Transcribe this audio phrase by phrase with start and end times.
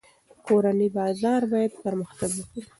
[0.45, 2.61] کورني بازار باید پرمختګ وکړي.